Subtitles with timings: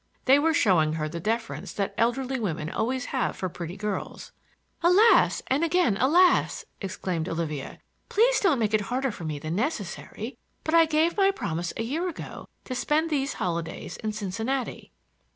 [0.25, 4.31] They were showing her the deference that elderly women always have for pretty girls.
[4.81, 7.77] "Alas, and again alas!" exclaimed Olivia.
[8.09, 10.39] "Please don't make it harder for me than necessary.
[10.63, 14.91] But I gave my promise a year ago to spend these holidays in Cincinnati."